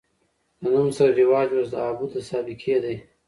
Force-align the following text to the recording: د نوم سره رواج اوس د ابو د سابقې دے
د 0.61 0.61
نوم 0.73 0.89
سره 0.97 1.11
رواج 1.21 1.47
اوس 1.55 1.67
د 1.71 1.75
ابو 1.89 2.05
د 2.11 2.13
سابقې 2.29 2.77
دے 2.83 2.95